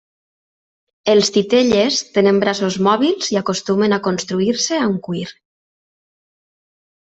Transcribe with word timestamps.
Els 1.13 1.29
titelles 1.35 1.99
tenen 2.15 2.41
braços 2.45 2.79
mòbils 2.89 3.31
i 3.35 3.39
acostumen 3.43 3.95
a 3.97 4.03
construir-se 4.11 4.83
amb 4.89 5.01
cuir. 5.11 5.31